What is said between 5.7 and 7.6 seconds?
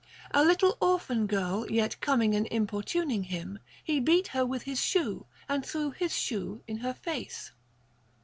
his shoe in her face.